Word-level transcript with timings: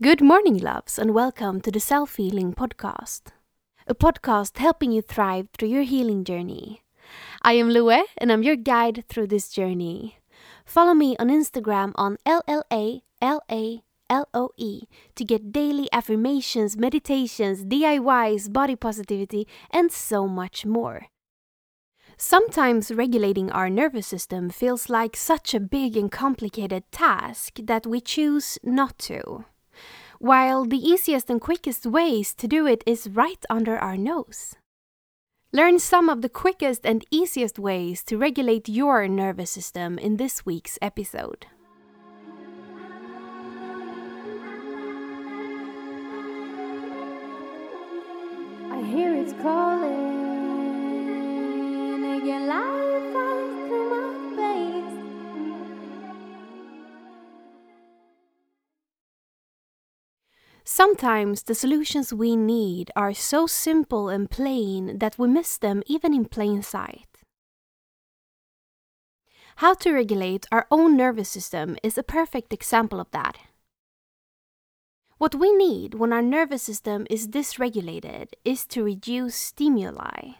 Good 0.00 0.22
morning, 0.22 0.56
loves, 0.58 0.98
and 0.98 1.14
welcome 1.14 1.60
to 1.60 1.70
the 1.70 1.78
Self 1.78 2.16
Healing 2.16 2.54
Podcast, 2.54 3.30
a 3.86 3.94
podcast 3.94 4.56
helping 4.56 4.90
you 4.90 5.02
thrive 5.02 5.48
through 5.52 5.68
your 5.68 5.82
healing 5.82 6.24
journey. 6.24 6.82
I 7.42 7.52
am 7.52 7.68
Lue, 7.68 7.90
and 8.16 8.32
I'm 8.32 8.42
your 8.42 8.56
guide 8.56 9.04
through 9.08 9.28
this 9.28 9.48
journey. 9.48 10.18
Follow 10.64 10.94
me 10.94 11.14
on 11.18 11.28
Instagram 11.28 11.92
on 11.94 12.16
LLA 12.26 13.02
LOE 13.20 14.80
to 15.14 15.24
get 15.24 15.52
daily 15.52 15.88
affirmations, 15.92 16.76
meditations, 16.76 17.64
DIYs, 17.64 18.52
body 18.52 18.74
positivity, 18.74 19.46
and 19.70 19.92
so 19.92 20.26
much 20.26 20.64
more. 20.66 21.06
Sometimes 22.16 22.90
regulating 22.90 23.52
our 23.52 23.68
nervous 23.68 24.06
system 24.06 24.50
feels 24.50 24.88
like 24.88 25.16
such 25.16 25.54
a 25.54 25.60
big 25.60 25.96
and 25.96 26.10
complicated 26.10 26.90
task 26.90 27.58
that 27.62 27.86
we 27.86 28.00
choose 28.00 28.58
not 28.64 28.98
to 28.98 29.44
while 30.22 30.64
the 30.64 30.78
easiest 30.78 31.28
and 31.28 31.40
quickest 31.40 31.84
ways 31.84 32.32
to 32.32 32.46
do 32.46 32.64
it 32.64 32.84
is 32.86 33.10
right 33.10 33.44
under 33.50 33.76
our 33.76 33.96
nose. 33.96 34.54
Learn 35.52 35.80
some 35.80 36.08
of 36.08 36.22
the 36.22 36.28
quickest 36.28 36.86
and 36.86 37.04
easiest 37.10 37.58
ways 37.58 38.04
to 38.04 38.16
regulate 38.16 38.68
your 38.68 39.08
nervous 39.08 39.50
system 39.50 39.98
in 39.98 40.18
this 40.18 40.46
week's 40.46 40.78
episode. 40.80 41.46
Sometimes 60.64 61.42
the 61.42 61.54
solutions 61.54 62.12
we 62.12 62.36
need 62.36 62.90
are 62.94 63.12
so 63.12 63.46
simple 63.46 64.08
and 64.08 64.30
plain 64.30 64.98
that 64.98 65.18
we 65.18 65.26
miss 65.28 65.58
them 65.58 65.82
even 65.86 66.14
in 66.14 66.24
plain 66.24 66.62
sight. 66.62 67.08
How 69.56 69.74
to 69.74 69.92
regulate 69.92 70.46
our 70.52 70.66
own 70.70 70.96
nervous 70.96 71.28
system 71.28 71.76
is 71.82 71.98
a 71.98 72.02
perfect 72.02 72.52
example 72.52 73.00
of 73.00 73.10
that. 73.10 73.38
What 75.18 75.34
we 75.34 75.52
need 75.52 75.94
when 75.94 76.12
our 76.12 76.22
nervous 76.22 76.62
system 76.62 77.06
is 77.10 77.28
dysregulated 77.28 78.28
is 78.44 78.66
to 78.66 78.82
reduce 78.82 79.36
stimuli. 79.36 80.32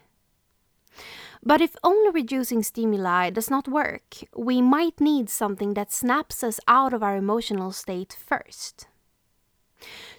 But 1.41 1.61
if 1.61 1.75
only 1.83 2.09
reducing 2.11 2.63
stimuli 2.63 3.29
does 3.29 3.49
not 3.49 3.67
work, 3.67 4.15
we 4.35 4.61
might 4.61 4.99
need 4.99 5.29
something 5.29 5.73
that 5.73 5.91
snaps 5.91 6.43
us 6.43 6.59
out 6.67 6.93
of 6.93 7.03
our 7.03 7.17
emotional 7.17 7.71
state 7.71 8.17
first. 8.17 8.87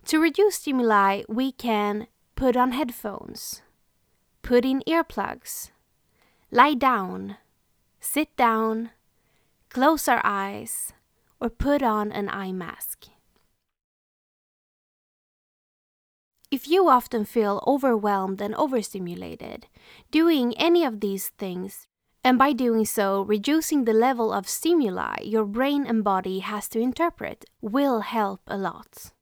To 0.07 0.21
reduce 0.21 0.57
stimuli, 0.57 1.23
we 1.29 1.53
can 1.53 2.07
put 2.37 2.57
on 2.57 2.73
headphones, 2.73 3.63
put 4.43 4.65
in 4.65 4.83
earplugs, 4.87 5.71
lie 6.51 6.75
down, 6.75 7.37
sit 8.01 8.37
down, 8.37 8.91
close 9.71 10.09
our 10.09 10.21
eyes, 10.25 10.93
or 11.41 11.49
put 11.49 11.83
on 11.83 12.13
an 12.13 12.29
eye 12.29 12.53
mask. 12.53 13.07
If 16.51 16.69
you 16.69 16.89
often 16.89 17.25
feel 17.25 17.65
overwhelmed 17.67 18.41
and 18.41 18.55
overstimulated, 18.55 19.67
doing 20.13 20.55
any 20.57 20.85
of 20.85 21.01
these 21.01 21.31
things, 21.31 21.89
and 22.23 22.39
by 22.39 22.53
doing 22.53 22.85
so 22.85 23.23
reducing 23.23 23.85
the 23.85 23.93
level 23.93 24.33
of 24.33 24.49
stimuli 24.49 25.17
your 25.23 25.45
brain 25.45 25.85
and 25.85 26.05
body 26.05 26.39
has 26.39 26.69
to 26.69 26.79
interpret, 26.79 27.45
will 27.61 28.01
help 28.01 28.41
a 28.47 28.57
lot. 28.57 29.14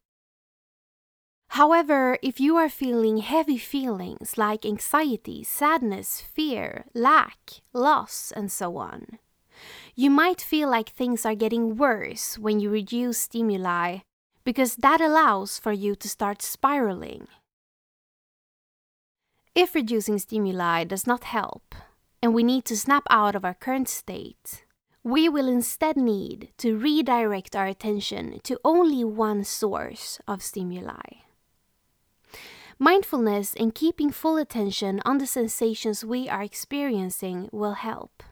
However, 1.53 2.17
if 2.23 2.41
you 2.41 2.57
are 2.57 2.71
feeling 2.71 3.19
heavy 3.19 3.59
feelings 3.59 4.39
like 4.39 4.65
anxiety, 4.65 5.45
sadness, 5.45 6.19
fear, 6.19 6.87
lack, 6.95 7.61
loss, 7.75 8.33
and 8.35 8.51
so 8.51 8.79
on, 8.79 9.19
you 9.95 10.09
might 10.09 10.41
feel 10.41 10.71
like 10.71 10.89
things 10.89 11.27
are 11.27 11.35
getting 11.35 11.77
worse 11.77 12.39
when 12.39 12.59
you 12.59 12.71
reduce 12.71 13.19
stimuli 13.19 13.99
because 14.45 14.77
that 14.77 15.03
allows 15.03 15.59
for 15.59 15.73
you 15.73 15.95
to 15.95 16.09
start 16.09 16.41
spiraling. 16.41 17.29
If 19.55 19.75
reducing 19.75 20.19
stimuli 20.21 20.85
does 20.85 21.07
not 21.07 21.25
help, 21.25 21.75
and 22.23 22.33
we 22.33 22.43
need 22.43 22.65
to 22.65 22.79
snap 22.79 23.05
out 23.11 23.35
of 23.35 23.45
our 23.45 23.53
current 23.53 23.91
state, 23.91 24.65
we 25.05 25.29
will 25.29 25.49
instead 25.49 25.99
need 25.99 26.49
to 26.57 26.79
redirect 26.79 27.55
our 27.55 27.67
attention 27.67 28.41
to 28.45 28.59
only 28.65 29.05
one 29.05 29.45
source 29.45 30.19
of 30.27 30.43
stimuli. 30.43 31.22
Mindfulness 32.79 33.55
and 33.55 33.75
keeping 33.75 34.11
full 34.11 34.37
attention 34.37 35.01
on 35.05 35.19
the 35.19 35.27
sensations 35.27 36.05
we 36.05 36.29
are 36.29 36.43
experiencing 36.43 37.49
will 37.53 37.75
help. 37.75 38.23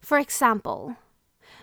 For 0.00 0.18
example, 0.18 0.96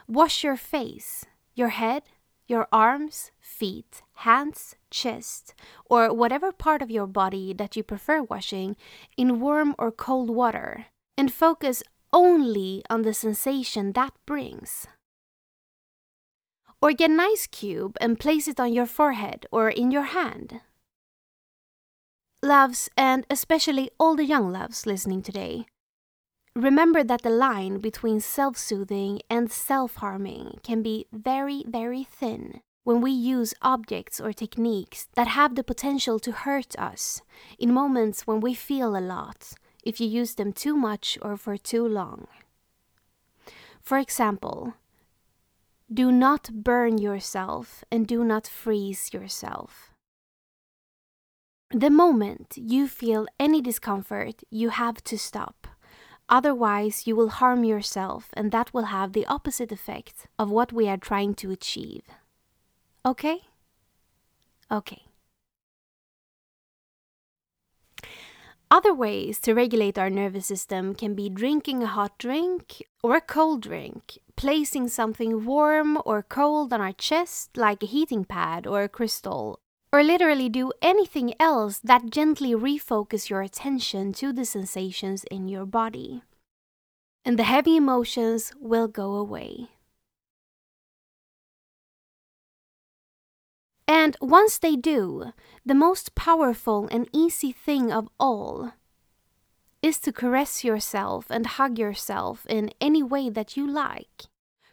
wash 0.07 0.43
your 0.43 0.57
face, 0.57 1.25
your 1.55 1.69
head, 1.69 2.03
your 2.47 2.67
arms, 2.71 3.31
feet, 3.39 4.03
hands, 4.13 4.75
chest, 4.89 5.53
or 5.85 6.13
whatever 6.13 6.51
part 6.51 6.81
of 6.81 6.91
your 6.91 7.07
body 7.07 7.53
that 7.53 7.75
you 7.75 7.83
prefer 7.83 8.21
washing 8.21 8.75
in 9.17 9.39
warm 9.39 9.75
or 9.77 9.91
cold 9.91 10.29
water, 10.29 10.85
and 11.17 11.33
focus 11.33 11.83
only 12.13 12.83
on 12.89 13.01
the 13.01 13.13
sensation 13.13 13.91
that 13.93 14.13
brings. 14.25 14.87
Or 16.81 16.93
get 16.93 17.09
an 17.09 17.19
ice 17.19 17.47
cube 17.47 17.97
and 17.99 18.19
place 18.19 18.47
it 18.47 18.59
on 18.59 18.71
your 18.71 18.85
forehead 18.85 19.45
or 19.51 19.69
in 19.69 19.91
your 19.91 20.03
hand. 20.03 20.61
Loves, 22.43 22.87
and 22.95 23.25
especially 23.29 23.89
all 23.99 24.15
the 24.15 24.25
young 24.25 24.51
loves 24.51 24.85
listening 24.85 25.23
today, 25.23 25.65
remember 26.55 27.03
that 27.03 27.23
the 27.23 27.31
line 27.31 27.79
between 27.79 28.19
self 28.19 28.57
soothing 28.57 29.21
and 29.29 29.51
self 29.51 29.95
harming 29.95 30.59
can 30.63 30.83
be 30.83 31.07
very, 31.11 31.63
very 31.67 32.03
thin 32.03 32.61
when 32.83 33.01
we 33.01 33.11
use 33.11 33.53
objects 33.61 34.21
or 34.21 34.31
techniques 34.31 35.09
that 35.15 35.27
have 35.27 35.55
the 35.55 35.63
potential 35.63 36.19
to 36.19 36.31
hurt 36.31 36.73
us 36.79 37.21
in 37.59 37.73
moments 37.73 38.25
when 38.25 38.39
we 38.39 38.53
feel 38.53 38.95
a 38.95 39.01
lot 39.01 39.53
if 39.83 39.99
you 39.99 40.07
use 40.07 40.35
them 40.35 40.53
too 40.53 40.75
much 40.75 41.17
or 41.21 41.35
for 41.35 41.57
too 41.57 41.85
long. 41.85 42.27
For 43.81 43.97
example, 43.97 44.75
do 45.91 46.11
not 46.11 46.49
burn 46.53 46.97
yourself 46.97 47.83
and 47.91 48.05
do 48.07 48.23
not 48.23 48.47
freeze 48.47 49.13
yourself. 49.13 49.91
The 51.71 51.89
moment 51.89 52.53
you 52.55 52.87
feel 52.87 53.27
any 53.39 53.61
discomfort, 53.61 54.41
you 54.49 54.69
have 54.69 55.03
to 55.05 55.17
stop. 55.17 55.67
Otherwise, 56.29 57.07
you 57.07 57.15
will 57.15 57.29
harm 57.29 57.63
yourself, 57.63 58.29
and 58.33 58.51
that 58.51 58.73
will 58.73 58.85
have 58.85 59.13
the 59.13 59.25
opposite 59.27 59.71
effect 59.71 60.27
of 60.37 60.49
what 60.49 60.73
we 60.73 60.89
are 60.89 60.97
trying 60.97 61.33
to 61.35 61.51
achieve. 61.51 62.03
Okay? 63.05 63.41
Okay. 64.69 65.06
Other 68.69 68.93
ways 68.93 69.39
to 69.41 69.53
regulate 69.53 69.97
our 69.97 70.09
nervous 70.09 70.45
system 70.45 70.93
can 70.93 71.15
be 71.15 71.29
drinking 71.29 71.83
a 71.83 71.87
hot 71.87 72.17
drink 72.17 72.83
or 73.01 73.15
a 73.15 73.21
cold 73.21 73.61
drink, 73.61 74.19
placing 74.35 74.89
something 74.89 75.45
warm 75.45 75.97
or 76.05 76.21
cold 76.21 76.73
on 76.73 76.81
our 76.81 76.91
chest, 76.91 77.55
like 77.55 77.81
a 77.81 77.85
heating 77.85 78.25
pad 78.25 78.67
or 78.67 78.83
a 78.83 78.89
crystal, 78.89 79.59
or 79.93 80.03
literally 80.03 80.49
do 80.49 80.73
anything 80.81 81.33
else 81.39 81.79
that 81.79 82.09
gently 82.09 82.51
refocus 82.51 83.29
your 83.29 83.41
attention 83.41 84.11
to 84.11 84.33
the 84.33 84.43
sensations 84.43 85.23
in 85.31 85.47
your 85.47 85.65
body. 85.65 86.23
And 87.23 87.39
the 87.39 87.43
heavy 87.43 87.77
emotions 87.77 88.51
will 88.59 88.89
go 88.89 89.13
away. 89.15 89.69
And 93.87 94.17
once 94.19 94.57
they 94.57 94.75
do, 94.75 95.31
the 95.65 95.73
most 95.73 96.13
powerful 96.13 96.89
and 96.91 97.07
easy 97.13 97.53
thing 97.53 97.91
of 97.91 98.09
all 98.19 98.73
is 99.81 99.99
to 99.99 100.11
caress 100.11 100.63
yourself 100.63 101.27
and 101.29 101.45
hug 101.45 101.79
yourself 101.79 102.45
in 102.49 102.71
any 102.81 103.01
way 103.01 103.29
that 103.29 103.55
you 103.55 103.65
like. 103.65 104.25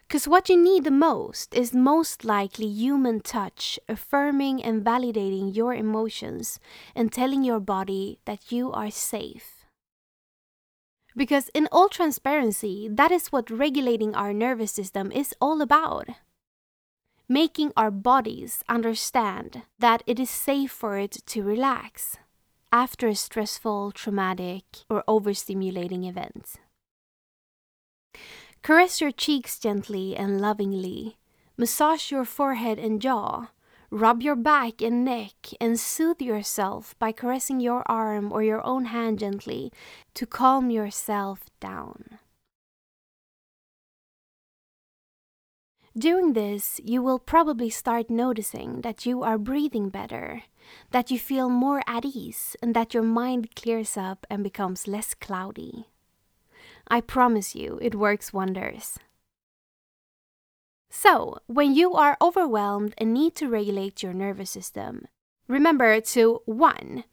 Because 0.07 0.27
what 0.27 0.49
you 0.49 0.57
need 0.57 0.83
the 0.83 0.91
most 0.91 1.55
is 1.55 1.73
most 1.73 2.25
likely 2.25 2.67
human 2.67 3.21
touch, 3.21 3.79
affirming 3.87 4.61
and 4.61 4.83
validating 4.83 5.55
your 5.55 5.73
emotions 5.73 6.59
and 6.93 7.11
telling 7.11 7.43
your 7.43 7.59
body 7.59 8.19
that 8.25 8.51
you 8.51 8.71
are 8.71 8.91
safe. 8.91 9.65
Because, 11.17 11.49
in 11.53 11.67
all 11.71 11.87
transparency, 11.87 12.89
that 12.91 13.11
is 13.11 13.31
what 13.31 13.49
regulating 13.49 14.13
our 14.13 14.33
nervous 14.33 14.73
system 14.73 15.11
is 15.11 15.33
all 15.39 15.61
about 15.61 16.09
making 17.27 17.71
our 17.75 17.91
bodies 17.91 18.63
understand 18.69 19.63
that 19.79 20.03
it 20.05 20.19
is 20.19 20.29
safe 20.29 20.71
for 20.71 20.97
it 20.97 21.17
to 21.27 21.43
relax 21.43 22.17
after 22.71 23.07
a 23.07 23.15
stressful, 23.15 23.91
traumatic, 23.91 24.63
or 24.89 25.03
overstimulating 25.07 26.07
event. 26.07 26.55
Caress 28.61 28.99
your 28.99 29.11
cheeks 29.11 29.59
gently 29.59 30.15
and 30.15 30.41
lovingly, 30.41 31.17
Massage 31.57 32.11
your 32.11 32.25
forehead 32.25 32.77
and 32.77 33.01
jaw. 33.01 33.47
Rub 33.89 34.21
your 34.21 34.35
back 34.35 34.81
and 34.81 35.05
neck 35.05 35.51
and 35.61 35.79
soothe 35.79 36.21
yourself 36.21 36.99
by 36.99 37.13
caressing 37.13 37.61
your 37.61 37.89
arm 37.89 38.33
or 38.33 38.43
your 38.43 38.65
own 38.65 38.85
hand 38.85 39.19
gently 39.19 39.71
to 40.15 40.25
calm 40.25 40.69
yourself 40.69 41.45
down. 41.61 42.19
Doing 45.97 46.33
this, 46.33 46.81
you 46.83 47.01
will 47.01 47.19
probably 47.19 47.69
start 47.69 48.09
noticing 48.09 48.81
that 48.81 49.05
you 49.05 49.23
are 49.23 49.37
breathing 49.37 49.87
better, 49.87 50.43
that 50.91 51.09
you 51.09 51.17
feel 51.17 51.49
more 51.49 51.81
at 51.87 52.03
ease, 52.03 52.57
and 52.61 52.75
that 52.75 52.93
your 52.93 53.03
mind 53.03 53.55
clears 53.55 53.95
up 53.95 54.27
and 54.29 54.43
becomes 54.43 54.89
less 54.89 55.13
cloudy. 55.13 55.85
I 56.89 56.99
promise 56.99 57.55
you, 57.55 57.79
it 57.81 57.95
works 57.95 58.33
wonders. 58.33 58.99
So, 60.89 61.39
when 61.47 61.73
you 61.73 61.93
are 61.93 62.17
overwhelmed 62.21 62.93
and 62.97 63.13
need 63.13 63.33
to 63.35 63.47
regulate 63.47 64.03
your 64.03 64.13
nervous 64.13 64.49
system, 64.49 65.07
remember 65.47 66.01
to 66.01 66.41
1. 66.45 67.05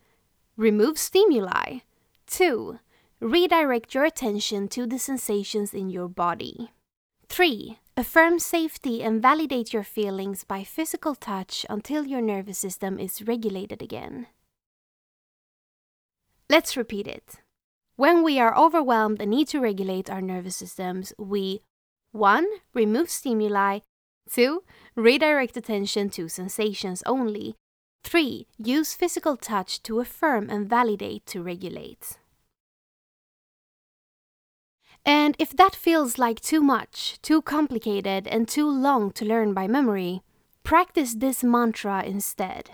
Remove 0.57 0.99
stimuli, 0.99 1.79
2. 2.27 2.81
Redirect 3.21 3.95
your 3.95 4.05
attention 4.05 4.67
to 4.69 4.87
the 4.87 4.99
sensations 4.99 5.73
in 5.73 5.89
your 5.89 6.09
body. 6.09 6.73
3. 7.29 7.79
Affirm 7.95 8.39
safety 8.39 9.03
and 9.03 9.21
validate 9.21 9.75
your 9.75 9.83
feelings 9.83 10.45
by 10.45 10.65
physical 10.65 11.15
touch 11.15 11.67
until 11.69 12.07
your 12.07 12.23
nervous 12.23 12.57
system 12.57 12.99
is 12.99 13.21
regulated 13.29 13.83
again. 13.83 14.29
Let's 16.49 16.75
repeat 16.75 17.07
it. 17.07 17.35
When 17.97 18.23
we 18.23 18.41
are 18.41 18.57
overwhelmed 18.57 19.21
and 19.21 19.31
need 19.31 19.49
to 19.49 19.61
regulate 19.61 20.09
our 20.09 20.23
nervous 20.23 20.57
systems, 20.57 21.13
we 21.19 21.61
1. 22.13 22.47
Remove 22.73 23.11
stimuli. 23.11 23.81
2. 24.31 24.63
Redirect 24.97 25.59
attention 25.59 26.09
to 26.11 26.31
sensations 26.31 27.03
only. 27.05 27.57
3. 28.05 28.47
Use 28.57 28.95
physical 28.95 29.37
touch 29.37 29.83
to 29.83 30.01
affirm 30.01 30.49
and 30.49 30.67
validate 30.67 31.27
to 31.27 31.43
regulate. 31.43 32.17
And 35.05 35.35
if 35.39 35.51
that 35.57 35.75
feels 35.75 36.19
like 36.19 36.41
too 36.41 36.63
much, 36.63 37.21
too 37.23 37.43
complicated, 37.43 38.29
and 38.29 38.47
too 38.47 38.69
long 38.69 39.11
to 39.13 39.25
learn 39.25 39.53
by 39.53 39.67
memory, 39.67 40.23
practice 40.63 41.15
this 41.15 41.43
mantra 41.43 42.05
instead. 42.05 42.71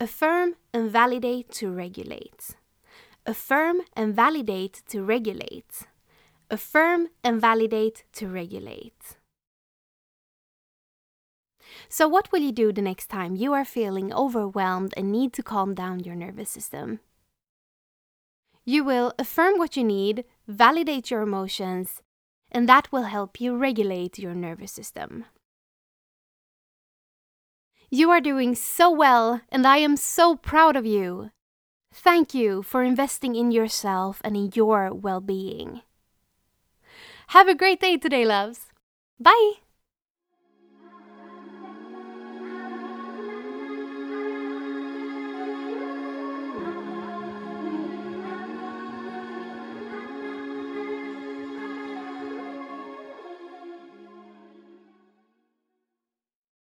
Affirm 0.00 0.56
and 0.72 0.90
validate 0.90 1.50
to 1.52 1.70
regulate. 1.70 2.56
Affirm 3.26 3.82
and 3.94 4.14
validate 4.14 4.82
to 4.88 5.02
regulate. 5.02 5.82
Affirm 6.50 7.08
and 7.24 7.40
validate 7.40 8.04
to 8.12 8.28
regulate. 8.28 9.16
So, 11.88 12.08
what 12.08 12.30
will 12.32 12.40
you 12.40 12.52
do 12.52 12.72
the 12.72 12.82
next 12.82 13.08
time 13.08 13.36
you 13.36 13.52
are 13.52 13.64
feeling 13.64 14.12
overwhelmed 14.12 14.94
and 14.96 15.10
need 15.12 15.32
to 15.34 15.42
calm 15.42 15.74
down 15.74 16.00
your 16.00 16.14
nervous 16.14 16.50
system? 16.50 17.00
You 18.64 18.84
will 18.84 19.12
affirm 19.18 19.58
what 19.58 19.76
you 19.76 19.84
need, 19.84 20.24
validate 20.46 21.10
your 21.10 21.22
emotions, 21.22 22.02
and 22.50 22.68
that 22.68 22.90
will 22.92 23.04
help 23.04 23.40
you 23.40 23.56
regulate 23.56 24.18
your 24.18 24.34
nervous 24.34 24.72
system. 24.72 25.24
You 27.90 28.10
are 28.10 28.20
doing 28.20 28.54
so 28.54 28.90
well, 28.90 29.40
and 29.50 29.66
I 29.66 29.78
am 29.78 29.96
so 29.96 30.36
proud 30.36 30.76
of 30.76 30.84
you. 30.84 31.30
Thank 31.92 32.34
you 32.34 32.62
for 32.62 32.82
investing 32.82 33.36
in 33.36 33.50
yourself 33.50 34.20
and 34.24 34.36
in 34.36 34.50
your 34.54 34.92
well 34.92 35.20
being. 35.20 35.82
Have 37.28 37.48
a 37.48 37.54
great 37.54 37.80
day 37.80 37.96
today, 37.96 38.24
loves. 38.24 38.66
Bye! 39.18 39.65